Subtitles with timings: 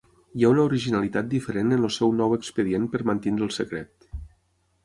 [0.37, 4.09] Hi ha una originalitat diferent en el seu nou expedient per mantenir el secret.